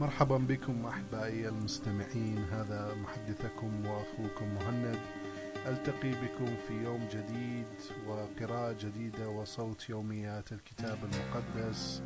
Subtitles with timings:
[0.00, 2.44] مرحبا بكم أحبائي المستمعين.
[2.52, 4.98] هذا محدثكم وأخوكم مهند.
[5.66, 7.66] ألتقي بكم في يوم جديد
[8.08, 12.02] وقراءة جديدة وصوت يوميات الكتاب المقدس.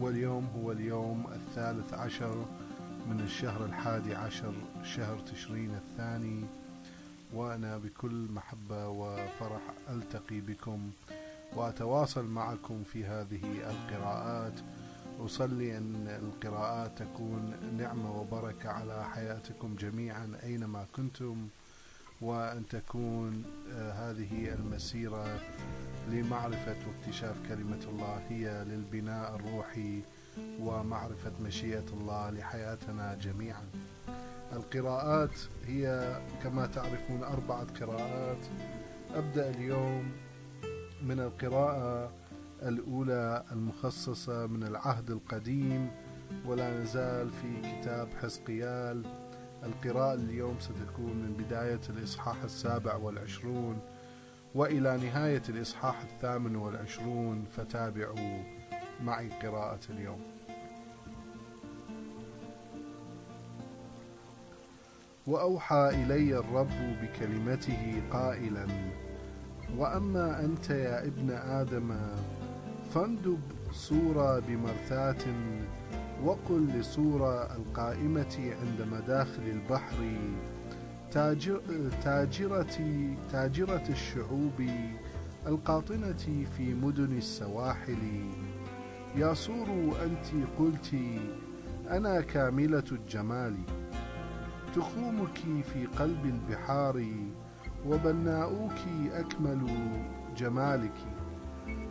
[0.00, 2.46] واليوم هو اليوم الثالث عشر
[3.08, 4.54] من الشهر الحادي عشر
[4.84, 6.44] شهر تشرين الثاني.
[7.34, 10.90] وأنا بكل محبة وفرح ألتقي بكم
[11.56, 14.60] وأتواصل معكم في هذه القراءات.
[15.24, 21.48] أصلي أن القراءات تكون نعمة وبركة على حياتكم جميعا أينما كنتم
[22.20, 25.38] وأن تكون هذه المسيرة
[26.08, 30.00] لمعرفة واكتشاف كلمة الله هي للبناء الروحي
[30.60, 33.64] ومعرفة مشيئة الله لحياتنا جميعا.
[34.52, 38.46] القراءات هي كما تعرفون أربعة قراءات.
[39.14, 40.12] أبدأ اليوم
[41.02, 42.12] من القراءة
[42.68, 45.90] الأولى المخصصة من العهد القديم
[46.46, 49.02] ولا نزال في كتاب حزقيال.
[49.62, 53.78] القراءة اليوم ستكون من بداية الإصحاح السابع والعشرون
[54.54, 57.44] وإلى نهاية الإصحاح الثامن والعشرون.
[57.56, 58.42] فتابعوا
[59.04, 60.20] معي قراءة اليوم.
[65.26, 68.66] وأوحى إلي الرب بكلمته قائلا
[69.76, 71.96] وأما أنت يا ابن آدم
[72.94, 73.40] فاندب
[73.72, 75.24] صورة بمرثاة
[76.24, 80.16] وقل لصورة القائمة عند مداخل البحر
[81.10, 81.60] تاجر
[82.04, 82.76] تاجرة
[83.32, 84.68] تاجرة الشعوب
[85.46, 88.30] القاطنة في مدن السواحل.
[89.16, 89.68] يا صور
[90.04, 90.94] أنت قلت
[91.90, 93.54] أنا كاملة الجمال.
[94.74, 95.38] تخومك
[95.72, 97.06] في قلب البحار
[97.86, 98.78] وبناؤوك
[99.12, 99.66] أكمل
[100.36, 101.11] جمالك.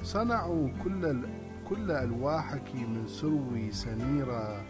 [0.03, 1.21] صنعوا كل
[1.69, 4.61] كل ألواحك من سرو سنيرة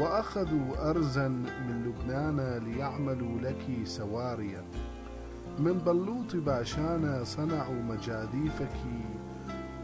[0.00, 4.64] وأخذوا أرزا من لبنان ليعملوا لك سواريا.
[5.58, 8.76] من بلوط باشان صنعوا مجاديفك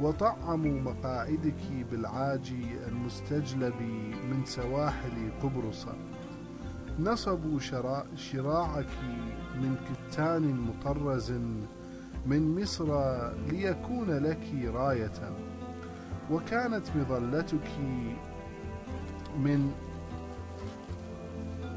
[0.01, 2.53] وطعموا مقاعدك بالعاج
[2.89, 3.81] المستجلب
[4.31, 5.87] من سواحل قبرص.
[6.99, 7.59] نصبوا
[8.17, 8.95] شراعك
[9.55, 11.33] من كتان مطرز
[12.27, 12.87] من مصر
[13.49, 15.33] ليكون لك راية.
[16.31, 17.71] وكانت مظلتك
[19.39, 19.73] من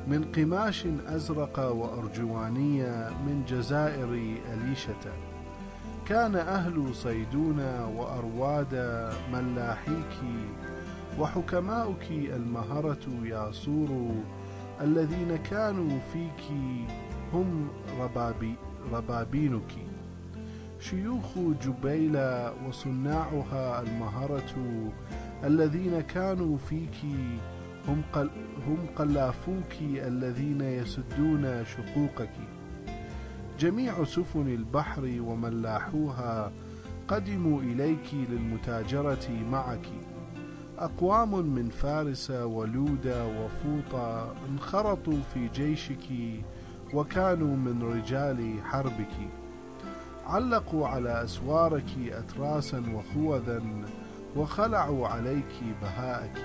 [0.07, 5.13] من قماش أزرق وأرجوانية من جزائر أليشة.
[6.06, 7.59] كان أهل صيدون
[7.96, 8.75] وأرواد
[9.34, 10.18] ملاحيك
[11.19, 14.12] وحكماؤك المهرة ياسور
[14.81, 16.44] الذين كانوا فيك
[17.34, 17.68] هم
[18.00, 18.56] ربابي
[18.91, 19.72] ربابينك.
[20.81, 24.53] شيوخ جبيلة وصناعها المهرة
[25.44, 26.97] الذين كانوا فيك
[27.88, 28.30] هم, قل
[28.68, 32.34] هم قلافوك الذين يسدون شقوقك.
[33.59, 36.52] جميع سفن البحر وملاحوها
[37.08, 39.88] قدموا إليك للمتاجرة معك.
[40.78, 46.08] أقوام من فارس ولودا وفوطة انخرطوا في جيشك
[46.94, 49.41] وكانوا من رجال حربك.
[50.26, 53.64] علقوا على أسوارك أتراسا وخوذا
[54.36, 56.38] وخلعوا عليك بهاءك.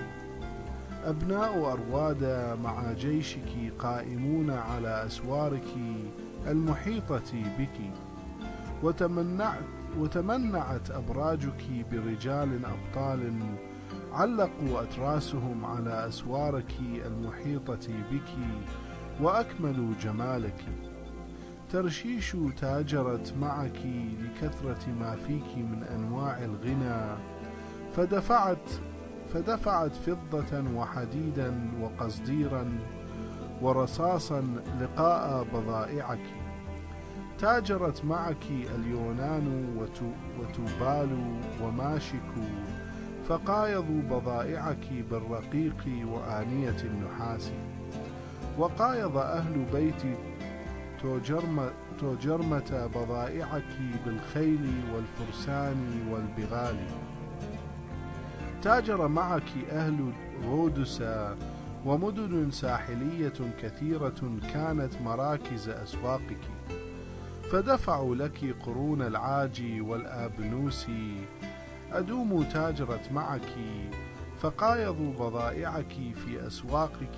[1.05, 2.23] أبناء أرواد
[2.63, 5.67] مع جيشك قائمون على أسوارك
[6.47, 7.91] المحيطة بك.
[8.83, 9.63] وتمنعت,
[9.97, 13.33] وتمنعت أبراجك برجال أبطال
[14.11, 16.73] علقوا أتراسهم على أسوارك
[17.05, 18.29] المحيطة بك
[19.21, 20.65] وأكملوا جمالك.
[21.69, 23.79] ترشيش تاجرت معك
[24.23, 27.15] لكثرة ما فيك من أنواع الغنى.
[27.95, 28.69] فدفعت
[29.33, 32.79] فدفعت فضة وحديدا وقصديرا
[33.61, 34.43] ورصاصا
[34.81, 36.25] لقاء بضائعك.
[37.39, 38.43] تاجرت معك
[38.75, 39.77] اليونان
[40.39, 42.33] وتوبال وماشك
[43.29, 47.51] فقايضوا بضائعك بالرقيق وآنية النحاس.
[48.57, 50.03] وقايض أهل بيت
[51.01, 56.77] توجرم توجرمة بضائعك بالخيل والفرسان والبغال.
[58.61, 60.11] تاجر معك أهل
[60.43, 61.03] رودس
[61.85, 66.41] ومدن ساحلية كثيرة كانت مراكز أسواقك.
[67.51, 70.87] فدفعوا لك قرون العاج والآبنوس.
[71.91, 73.55] أدوم تاجرت معك
[74.37, 77.17] فقايضوا بضائعك في أسواقك.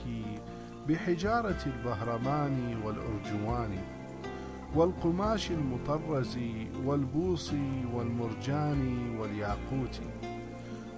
[0.90, 3.78] بحجارة البهرمان والأرجوان
[4.76, 6.38] والقماش المطرز
[6.86, 7.54] والبوص
[7.94, 10.02] والمرجان والياقوت.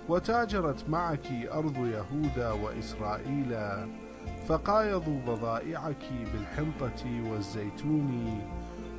[0.10, 3.58] وتاجرت معك أرض يهوذا وإسرائيل
[4.48, 8.42] فقايضوا بضائعك بالحنطة والزيتون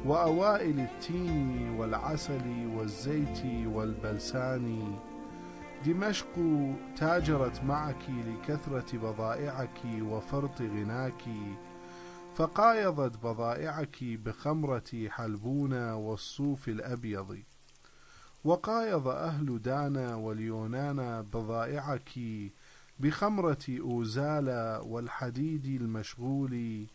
[0.07, 4.95] وأوائل التين والعسل والزيت والبلسان.
[5.87, 6.29] دمشق
[6.97, 11.23] تاجرت معك لكثرة بضائعك وفرط غناك
[12.35, 17.39] فقايضت بضائعك بخمرة حلبون والصوف الأبيض.
[18.45, 22.19] وقايض أهل دانا واليونان بضائعك
[22.99, 26.87] بخمرة أوزالا والحديد المشغول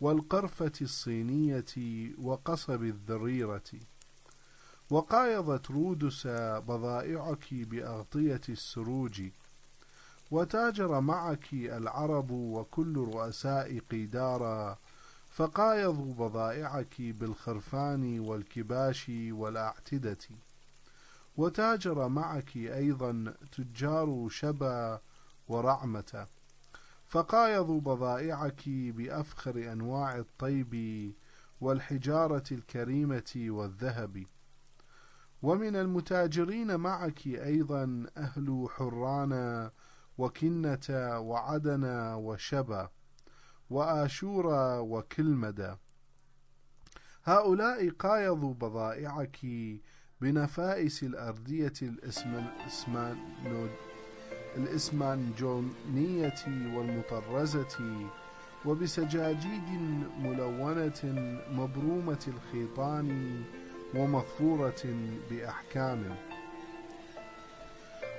[0.00, 1.64] والقرفة الصينية
[2.18, 3.70] وقصب الذريرة.
[4.94, 6.26] وقايضت رودس
[6.68, 9.22] بضائعك بأغطية السروج
[10.30, 14.78] وتاجر معك العرب وكل رؤساء قيدارا
[15.30, 20.18] فقايضوا بضائعك بالخرفان والكباش والأعتدة.
[21.36, 25.00] وتاجر معك أيضا تجار شبا
[25.48, 26.26] ورعمة
[27.08, 30.74] فقايضوا بضائعك بأفخر أنواع الطيب
[31.60, 34.24] والحجارة الكريمة والذهب.
[35.44, 39.72] ومن المتاجرين معك أيضا أهل حرانا
[40.18, 42.88] وكنة وعدنا وشبا
[43.70, 45.78] وآشورا وكلمدا.
[47.24, 49.38] هؤلاء قايضوا بضائعك
[50.20, 51.72] بنفائس الأردية
[54.56, 56.44] الإسمانجونية
[56.76, 58.08] والمطرزة
[58.64, 59.68] وبسجاجيد
[60.18, 61.00] ملونة
[61.50, 63.08] مبرومة الخيطان
[63.96, 64.84] ومظفورة
[65.30, 66.16] بأحكام.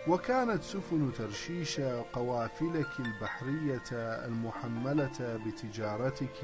[0.08, 1.80] وكانت سفن ترشيش
[2.14, 3.92] قوافلك البحرية
[4.26, 6.44] المحملة بتجارتك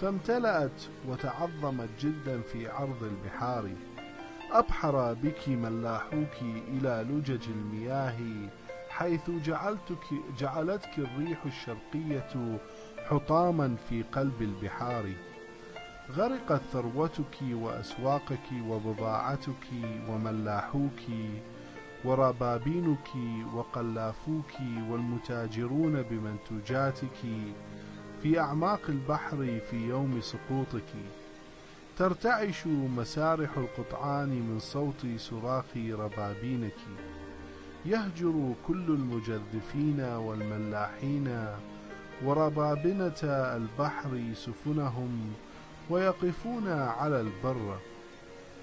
[0.00, 3.70] فامتلأت وتعظمت جدا في عرض البحار.
[4.52, 8.48] أبحر بك ملاحوك إلى لجج المياه
[8.88, 10.04] حيث جعلتك
[10.38, 12.58] جعلتك الريح الشرقية
[13.08, 15.12] حطاما في قلب البحار.
[16.10, 19.66] غرقت ثروتك وأسواقك وبضاعتك
[20.08, 21.00] وملاحوك
[22.04, 23.08] وربابينك
[23.54, 24.52] وقلافوك
[24.90, 27.18] والمتاجرون بمنتوجاتك
[28.22, 30.92] في أعماق البحر في يوم سقوطك.
[31.98, 36.78] ترتعش مسارح القطعان من صوت صراخ ربابينك.
[37.86, 41.46] يهجر كل المجذفين والملاحين
[42.24, 43.22] وربابنة
[43.56, 45.32] البحر سفنهم
[45.90, 47.76] ويقفون على البر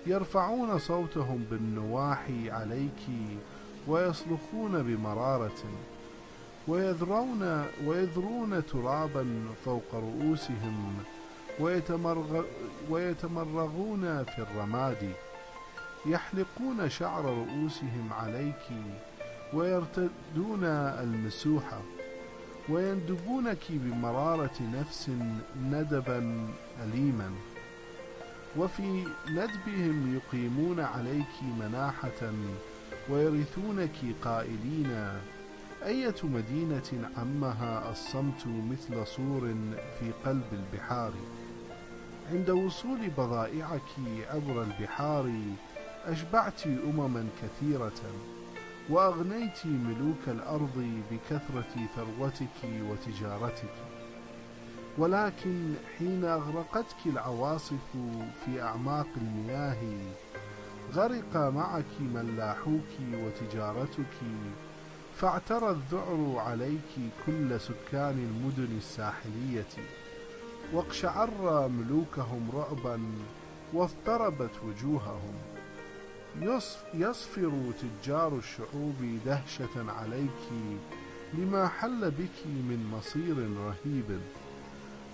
[0.08, 3.04] يرفعون صوتهم بالنواحي عليك
[3.88, 5.64] ويصرخون بمرارة
[6.68, 11.04] ويذرون, ويذرون ترابا فوق رؤوسهم
[11.60, 12.44] ويتمرغ
[12.90, 15.14] ويتمرغون في الرماد
[16.06, 18.66] يحلقون شعر رؤوسهم عليك
[19.54, 21.82] ويرتدون المسوحة
[22.70, 25.12] ويندبونك بمرارة نفس
[25.64, 26.48] ندبا
[26.84, 27.32] أليما.
[28.58, 32.32] وفي ندبهم يقيمون عليك مناحة
[33.10, 35.20] ويرثونك قائلين
[35.86, 39.56] أية مدينة عمها الصمت مثل صور
[40.00, 41.14] في قلب البحار؟
[42.32, 43.92] عند وصول بضائعك
[44.34, 45.32] عبر البحار
[46.06, 48.02] أشبعت أمما كثيرة.
[48.90, 53.74] وأغنيت ملوك الأرض بكثرة ثروتك وتجارتك.
[54.98, 57.98] ولكن حين أغرقتك العواصف
[58.46, 59.78] في أعماق المياه
[60.94, 64.16] غرق معك ملاحوك وتجارتك
[65.16, 69.74] فاعترى الذعر عليك كل سكان المدن الساحلية.
[70.74, 73.00] واقشعر ملوكهم رعبا
[73.74, 75.34] واضطربت وجوههم.
[76.94, 80.50] يصفر تجار الشعوب دهشة عليك
[81.34, 84.20] لما حل بك من مصير رهيب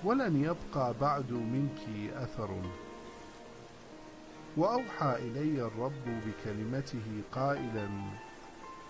[0.04, 2.50] ولن يبقى بعد منك أثر.
[4.58, 7.90] وأوحى إلي الرب بكلمته قائلا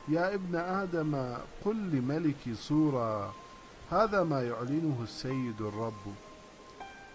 [0.07, 3.33] يا ابن آدم قل لملك صورة
[3.91, 6.13] هذا ما يعلنه السيد الرب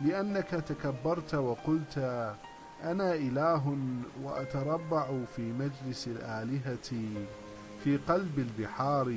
[0.00, 1.98] لأنك تكبرت وقلت
[2.84, 3.76] أنا إله
[4.22, 5.06] وأتربع
[5.37, 6.92] في مجلس الآلهة
[7.84, 9.14] في قلب البحار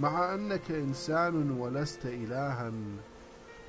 [0.00, 2.72] مع أنك إنسان ولست إلها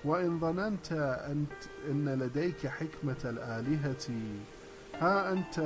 [0.05, 0.91] وإن ظننت
[1.31, 1.53] أنت
[1.89, 4.08] أن لديك حكمة الآلهة
[5.01, 5.60] ها أنت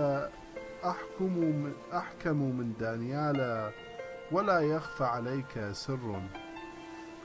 [0.86, 3.72] أحكم من, أحكم من دانيال
[4.32, 6.22] ولا يخفى عليك سر.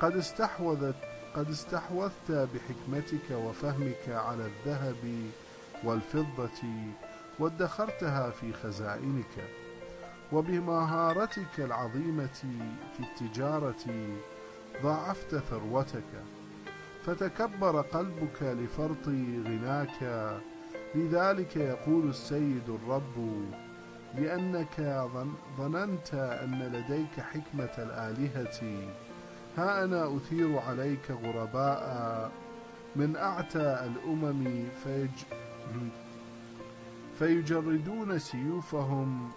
[0.01, 0.95] قد استحوذت
[1.35, 4.97] قد استحوذت بحكمتك وفهمك على الذهب
[5.85, 6.63] والفضة
[7.39, 9.45] وادخرتها في خزائنك
[10.33, 12.41] وبمهارتك العظيمة
[12.97, 13.85] في التجارة
[14.83, 16.23] ضاعفت ثروتك
[17.07, 19.07] فتكبر قلبك لفرط
[19.47, 20.31] غناك.
[20.95, 23.45] لذلك يقول السيد الرب
[24.19, 25.07] لأنك
[25.59, 28.89] ظننت أن لديك حكمة الآلهة
[29.57, 32.31] ها أنا أثير عليك غرباء
[32.97, 35.11] من أعتى الأمم فيج
[37.19, 39.31] فيجردون سيوفهم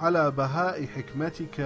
[0.00, 1.60] على بهاء حكمتك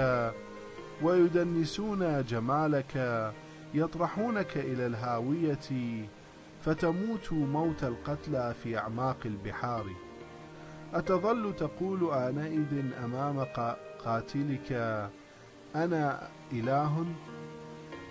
[1.02, 3.32] ويدنسون جمالك
[3.74, 6.06] يطرحونك إلى الهاوية
[6.64, 9.86] فتموت موت القتلى في أعماق البحار.
[10.94, 13.46] أتظل تقول آنئذ أمام
[14.04, 14.72] قاتلك
[15.76, 17.06] أنا إله؟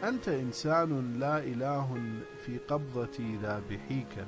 [0.03, 1.97] أنت إنسان لا إله
[2.47, 4.25] في قبضة ذابحيك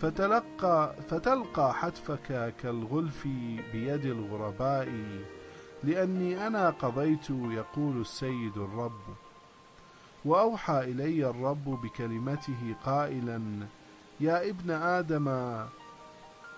[0.00, 3.26] فتلقى فتلقى حتفك كالغلف
[3.72, 4.88] بيد الغرباء
[5.84, 9.00] لأني أنا قضيت يقول السيد الرب.
[10.24, 13.42] وأوحى إلي الرب بكلمته قائلا
[14.20, 15.28] يا ابن آدم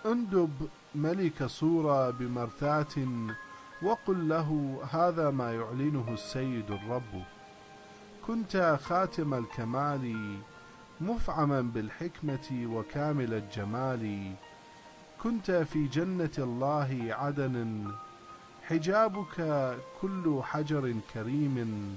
[0.06, 3.06] أندب ملك صورة بمرثاة
[3.82, 7.22] وقل له هذا ما يعلنه السيد الرب.
[8.26, 10.36] كنت خاتم الكمال
[11.00, 14.32] مفعما بالحكمة وكامل الجمال.
[15.22, 17.84] كنت في جنة الله عدن
[18.62, 19.36] حجابك
[20.02, 21.96] كل حجر كريم.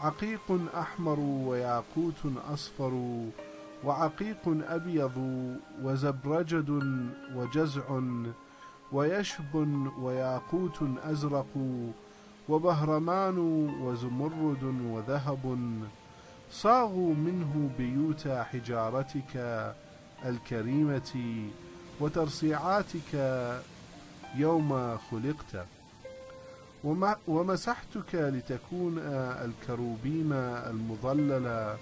[0.00, 2.22] عقيق أحمر وياقوت
[2.52, 3.24] أصفر
[3.84, 5.16] وعقيق أبيض
[5.82, 6.70] وزبرجد
[7.34, 8.00] وجزع
[8.92, 9.54] ويشب
[10.00, 11.54] وياقوت أزرق
[12.48, 13.38] وبهرمان
[13.82, 15.58] وزمرد وذهب.
[16.54, 19.32] صاغوا منه بيوت حجارتك
[20.24, 21.12] الكريمة
[22.00, 23.10] وترصيعاتك
[24.36, 25.66] يوم خلقت.
[27.28, 31.78] ومسحتك لتكون الكروبيم المظللة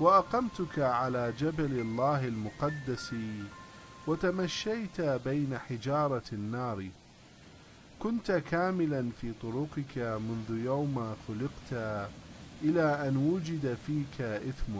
[0.00, 3.14] وأقمتك على جبل الله المقدس
[4.06, 6.88] وتمشيت بين حجارة النار.
[8.00, 12.08] كنت كاملا في طرقك منذ يوم خلقت.
[12.62, 14.72] إلى أن وجد فيك إثم.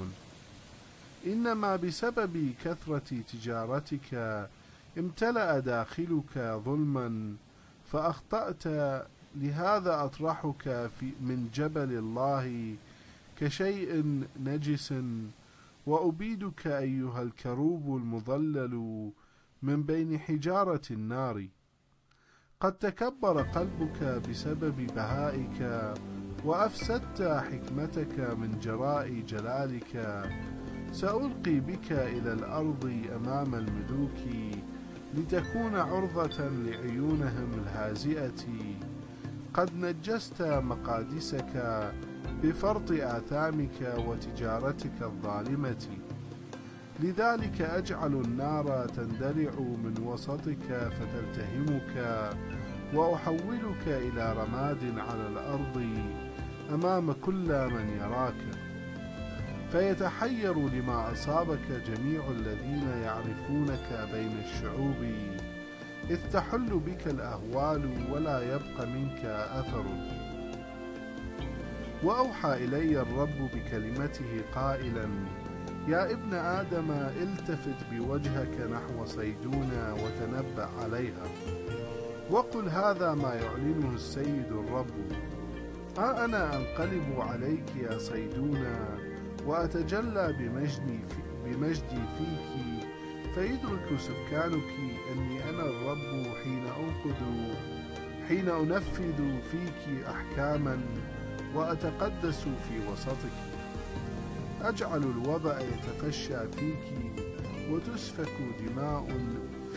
[1.26, 4.14] إنما بسبب كثرة تجارتك
[4.98, 7.34] امتلأ داخلك ظلما
[7.92, 8.64] فأخطأت.
[9.36, 12.76] لهذا أطرحك في من جبل الله
[13.40, 14.94] كشيء نجس.
[15.86, 19.10] وأبيدك أيها الكروب المظلل
[19.62, 21.46] من بين حجارة النار.
[22.60, 25.94] قد تكبر قلبك بسبب بهائك
[26.44, 30.22] وأفسدت حكمتك من جراء جلالك.
[30.92, 34.20] سألقي بك إلى الأرض أمام الملوك
[35.14, 38.44] لتكون عرضة لعيونهم الهازئة.
[39.54, 41.52] قد نجست مقادسك
[42.42, 45.86] بفرط آثامك وتجارتك الظالمة.
[47.00, 51.94] لذلك أجعل النار تندلع من وسطك فتلتهمك
[52.94, 55.86] وأحولك إلى رماد على الأرض.
[56.72, 58.34] أمام كل من يراك
[59.72, 65.14] فيتحير لما أصابك جميع الذين يعرفونك بين الشعوب.
[66.10, 69.84] إذ تحل بك الأهوال ولا يبقى منك أثر.
[72.04, 75.08] وأوحى إلي الرب بكلمته قائلا
[75.88, 76.90] يا ابن آدم
[77.22, 81.26] التفت بوجهك نحو صيدون وتنبأ عليها.
[82.30, 85.33] وقل هذا ما يعلنه السيد الرب.
[85.98, 88.64] ها أنا أنقلب عليك يا صيدون
[89.46, 92.86] وأتجلى بمجدي, في بمجدي فيك
[93.34, 94.70] فيدرك سكانك
[95.12, 97.54] أني أنا الرب حين أنقذ
[98.28, 100.80] حين أنفذ فيك أحكاما
[101.54, 103.36] وأتقدس في وسطك.
[104.62, 107.14] أجعل الوضع يتفشى فيك
[107.70, 108.32] وتسفك
[108.66, 109.06] دماء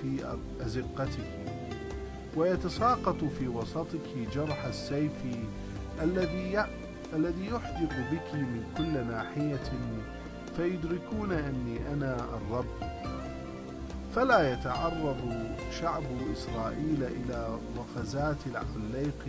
[0.01, 1.45] في أزقتك.
[2.37, 5.11] ويتساقط في وسطك جرح السيف
[6.01, 6.65] الذي
[7.13, 9.69] الذي يحدق بك من كل ناحية
[10.57, 12.65] فيدركون أني أنا الرب.
[14.15, 15.17] فلا يتعرض
[15.81, 19.25] شعب إسرائيل إلى وخزات العليق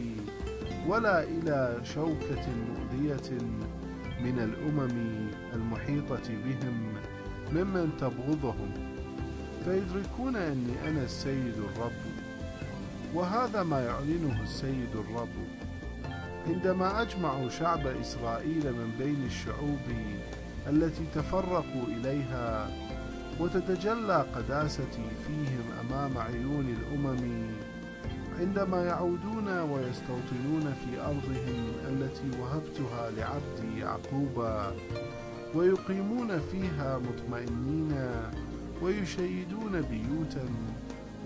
[0.88, 3.38] ولا إلى شوكة مؤذية
[4.20, 6.94] من الأمم المحيطة بهم
[7.52, 8.70] ممن تبغضهم.
[9.64, 11.92] فيدركون أني أنا السيد الرب
[13.14, 15.67] وهذا ما يعلنه السيد الرب.
[16.48, 19.86] عندما أجمع شعب إسرائيل من بين الشعوب
[20.66, 22.70] التي تفرقوا إليها
[23.40, 27.46] وتتجلى قداستي فيهم أمام عيون الأمم
[28.40, 34.44] عندما يعودون ويستوطنون في أرضهم التي وهبتها لعبدي يعقوب
[35.54, 37.94] ويقيمون فيها مطمئنين
[38.82, 40.48] ويشيدون بيوتا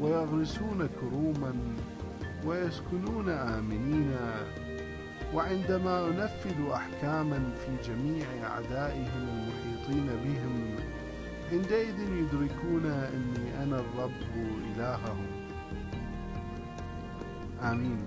[0.01, 1.55] ويغرسون كروما
[2.47, 4.17] ويسكنون آمنين.
[5.35, 10.77] وعندما أنفذ أحكاما في جميع أعدائهم المحيطين بهم
[11.53, 14.21] عندئذ يدركون أني أنا الرب
[14.77, 15.27] إلههم.
[17.63, 17.99] آمين.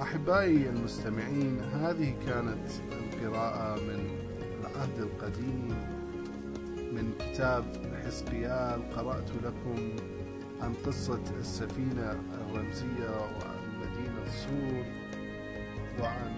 [0.00, 4.08] أحبائي المستمعين هذه كانت القراءة من
[4.60, 5.68] العهد القديم
[6.92, 7.64] من كتاب
[8.04, 9.96] حزقيال قرأت لكم
[10.60, 14.22] عن قصة السفينة الرمزية وعن مدينة
[16.00, 16.32] وعن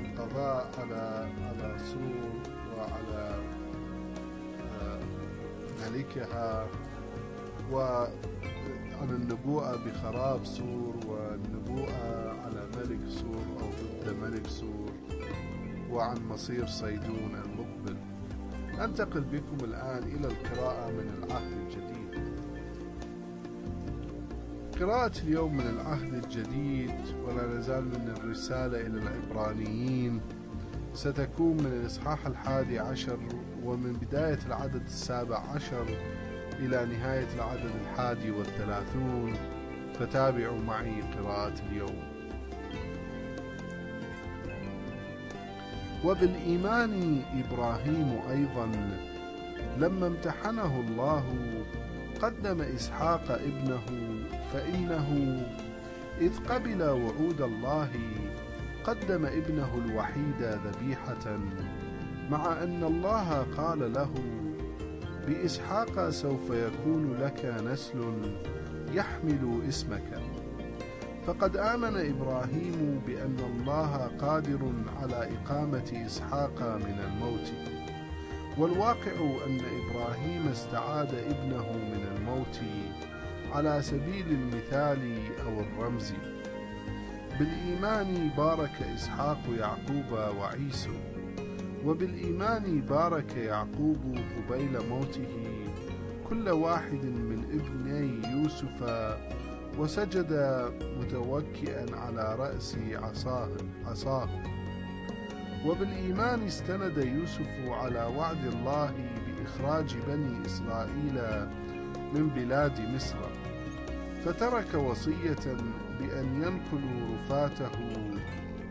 [0.00, 2.32] القضاء على على سور
[2.76, 3.38] وعلى
[4.80, 5.00] آه،
[5.82, 6.66] ملكها
[7.72, 8.10] وعن
[9.10, 14.90] النبوءة بخراب سور والنبوءة على ملك سور أو ضد ملك سور
[15.90, 17.96] وعن مصير صيدون المقبل.
[18.84, 22.39] أنتقل بكم الآن إلى القراءة من العهد الجديد.
[24.80, 26.94] قراءة اليوم من العهد الجديد
[27.24, 30.20] ولا نزال من الرسالة إلى العبرانيين.
[30.94, 33.18] ستكون من الإصحاح الحادي عشر
[33.64, 35.86] ومن بداية العدد السابع عشر
[36.58, 39.32] إلى نهاية العدد الحادي والثلاثون.
[39.98, 42.02] فتابعوا معي قراءة اليوم.
[46.04, 48.70] وبالإيمان إبراهيم أيضا
[49.78, 51.24] لما امتحنه الله
[52.22, 54.10] قدم إسحاق ابنه
[54.52, 55.40] فإنه
[56.20, 57.90] إذ قبل وعود الله
[58.84, 61.38] قدم ابنه الوحيد ذبيحة
[62.30, 64.10] مع أن الله قال له
[65.26, 68.00] بإسحاق سوف يكون لك نسل
[68.94, 70.22] يحمل اسمك.
[71.26, 77.52] فقد آمن إبراهيم بأن الله قادر على إقامة إسحاق من الموت.
[78.58, 79.12] والواقع
[79.46, 82.60] أن إبراهيم استعاد ابنه من الموت
[83.54, 86.12] على سبيل المثال أو الرمز.
[87.38, 90.90] بالإيمان بارك إسحاق يعقوب وعيسو.
[91.84, 95.64] وبالإيمان بارك يعقوب قبيل موته.
[96.28, 98.78] كل واحد من ابني يوسف.
[99.78, 100.32] وسجد
[101.00, 103.50] متوكئا على رأس عصاه,
[103.86, 104.28] عصاه.
[105.66, 108.92] وبالإيمان استند يوسف على وعد الله
[109.26, 111.20] بإخراج بني إسرائيل.
[112.14, 113.16] من بلاد مصر.
[114.24, 115.56] فترك وصية
[116.00, 117.70] بأن ينقلوا رفاته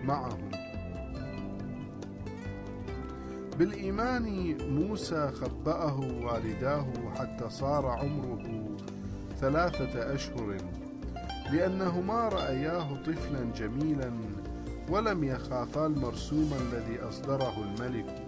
[0.03, 0.51] معهم.
[3.57, 6.87] بالإيمان موسى خبأه والداه
[7.19, 8.67] حتى صار عمره
[9.39, 10.57] ثلاثة أشهر
[11.51, 14.11] لأنهما رأياه طفلا جميلا
[14.89, 18.25] ولم يخافا المرسوم الذي أصدره الملك.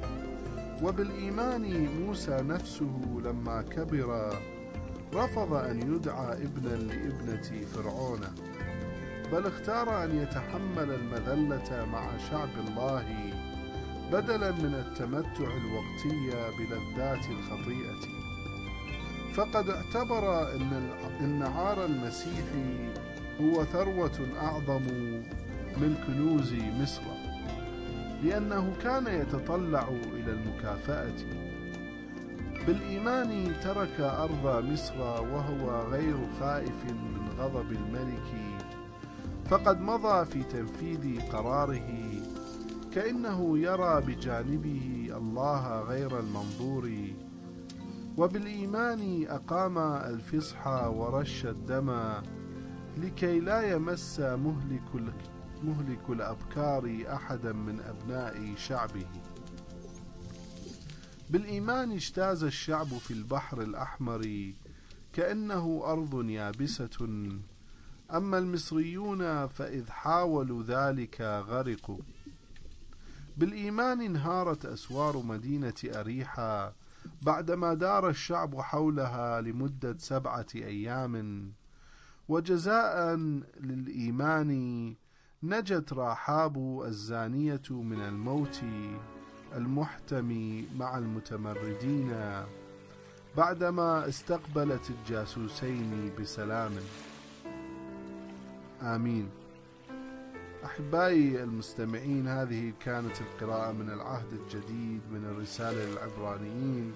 [0.83, 4.33] وبالإيمان موسى نفسه لما كبر
[5.13, 8.19] رفض أن يدعى ابنا لابنة فرعون
[9.31, 13.05] بل اختار أن يتحمل المذلة مع شعب الله
[14.11, 18.21] بدلا من التمتع الوقتي بلذات الخطيئة.
[19.33, 22.89] فقد اعتبر أن النعار المسيحي
[23.41, 24.81] هو ثروة أعظم
[25.77, 27.01] من كنوز مصر
[28.23, 31.50] لأنه كان يتطلع إلى المكافأة.
[32.67, 38.61] بالإيمان ترك أرض مصر وهو غير خائف من غضب الملك
[39.45, 41.89] فقد مضى في تنفيذ قراره.
[42.91, 46.91] كأنه يرى بجانبه الله غير المنظور.
[48.17, 52.13] وبالإيمان أقام الفصح ورش الدم
[52.97, 55.15] لكي لا يمس مهلك
[55.63, 59.05] مهلك الأبكار أحدا من أبناء شعبه.
[61.31, 64.51] بالإيمان اجتاز الشعب في البحر الأحمر
[65.13, 67.07] كأنه أرض يابسة.
[68.13, 71.99] أما المصريون فإذ حاولوا ذلك غرقوا.
[73.37, 76.73] بالإيمان انهارت أسوار مدينة أريحا
[77.21, 81.45] بعدما دار الشعب حولها لمدة سبعة أيام.
[82.27, 83.15] وجزاء
[83.59, 84.51] للإيمان
[85.43, 88.61] نجت راحاب الزانية من الموت.
[89.55, 92.13] المحتمي مع المتمردين
[93.37, 96.71] بعدما استقبلت الجاسوسين بسلام.
[98.81, 99.29] آمين.
[100.65, 106.93] أحبائي المستمعين هذه كانت القراءة من العهد الجديد من الرسالة للعبرانيين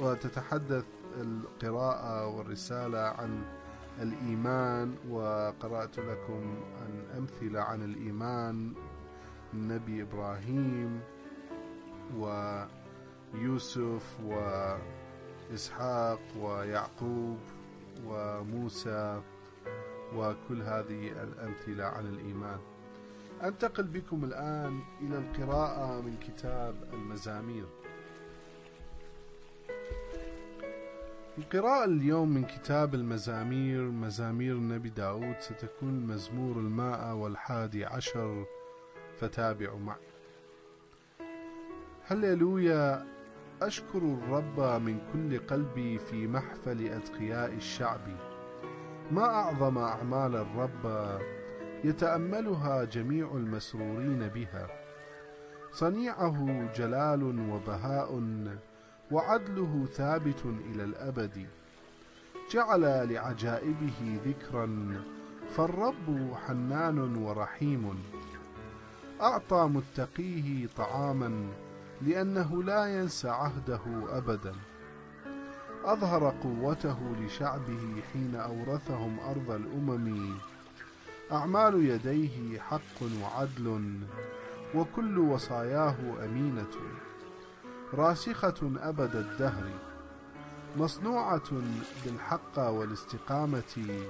[0.00, 0.84] وتتحدث
[1.20, 3.42] القراءة والرسالة عن
[4.02, 8.72] الإيمان وقرأت لكم عن أمثلة عن الإيمان.
[9.54, 11.00] النبي إبراهيم
[12.14, 14.20] ويوسف
[15.50, 17.38] وإسحاق ويعقوب
[18.06, 19.22] وموسى
[20.14, 22.58] وكل هذه الأمثلة عن الإيمان.
[23.42, 27.66] أنتقل بكم الآن إلى القراءة من كتاب المزامير.
[31.38, 35.40] القراءة اليوم من كتاب المزامير مزامير النبي داود.
[35.40, 38.46] ستكون مزمور المائة والحادي عشر
[39.18, 39.96] فتابعوا معي.
[42.08, 43.04] هللويا.
[43.62, 48.00] أشكر الرب من كل قلبي في محفل أتقياء الشعب.
[49.10, 51.18] ما أعظم أعمال الرب
[51.84, 54.66] يتأملها جميع المسرورين بها.
[55.72, 58.22] صنيعه جلال وبهاء
[59.10, 61.46] وعدله ثابت إلى الأبد.
[62.50, 64.94] جعل لعجائبه ذكرا
[65.50, 68.02] فالرب حنان ورحيم.
[69.20, 71.65] أعطى متقيه طعاما
[72.02, 74.54] لأنه لا ينسى عهده أبدا.
[75.84, 80.34] أظهر قوته لشعبه حين أورثهم أرض الأمم.
[81.32, 83.98] أعمال يديه حق وعدل
[84.74, 86.72] وكل وصاياه أمينة.
[87.94, 89.70] راسخة أبد الدهر
[90.76, 91.50] مصنوعة
[92.04, 94.02] بالحق والاستقامة.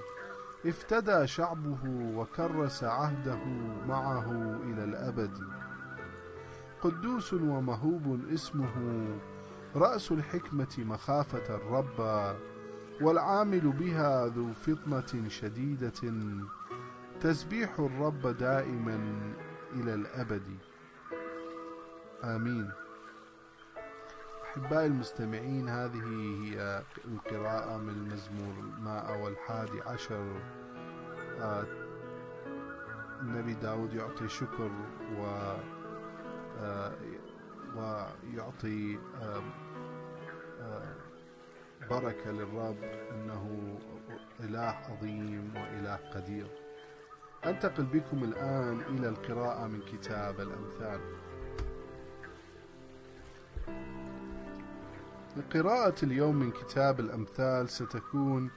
[0.66, 1.78] افتدى شعبه
[2.16, 3.44] وكرس عهده
[3.88, 4.30] معه
[4.64, 5.38] إلى الأبد.
[6.86, 9.06] قدوس ومهوب اسمه.
[9.76, 12.36] رأس الحكمة مخافة الرب
[13.00, 16.14] والعامل بها ذو فطنة شديدة.
[17.20, 18.98] تسبيح الرب دائما
[19.74, 20.42] إلى الأبد.
[22.24, 22.70] آمين.
[24.44, 26.02] أحبائي المستمعين هذه
[26.42, 30.40] هي القراءة من المزمور الماء والحادي عشر.
[31.40, 31.66] آه،
[33.20, 34.70] النبي داود يعطي شكر
[35.18, 35.26] و
[37.76, 39.42] ويعطي آه،
[41.90, 42.76] بركة للرب
[43.12, 43.76] أنه
[44.40, 46.46] إله عظيم وإله قدير.
[47.46, 51.00] أنتقل بكم الآن إلى القراءة من كتاب الأمثال.
[55.54, 58.50] قراءة اليوم من كتاب الأمثال ستكون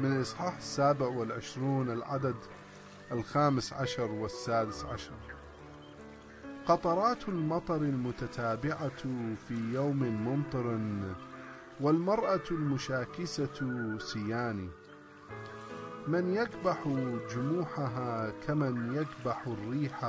[0.00, 2.36] من الإصحاح السابع والعشرون العدد
[3.12, 5.35] الخامس عشر والسادس عشر.
[6.68, 9.02] قطرات المطر المتتابعة
[9.48, 10.78] في يوم ممطر
[11.80, 14.68] والمرأة المشاكسة سيان.
[16.08, 16.88] من يكبح
[17.34, 20.04] جموحها كمن يكبح الريح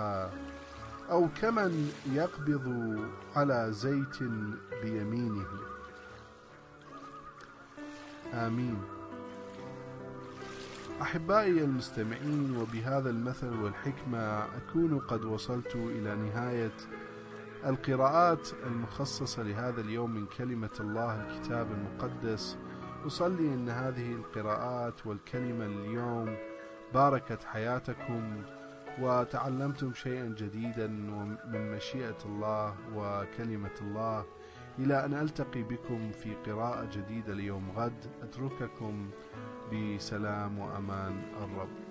[1.09, 2.97] أو كمن يقبض
[3.35, 4.23] على زيت
[4.83, 5.45] بيمينه.
[8.33, 8.96] آمين.
[11.01, 16.71] أحبائي المستمعين وبهذا المثل والحكمة أكون قد وصلت إلى نهاية
[17.65, 22.57] القراءات المخصصة لهذا اليوم من كلمة الله الكتاب المقدس.
[23.05, 26.35] أصلي أن هذه القراءات والكلمة اليوم
[26.93, 28.43] باركت حياتكم
[29.01, 30.87] وتعلمتم شيئا جديدا
[31.47, 34.25] من مشيئة الله وكلمة الله.
[34.79, 39.09] إلى أن ألتقي بكم في قراءة جديدة ليوم غد أترككم
[39.71, 41.86] بسلام وأمان الرب.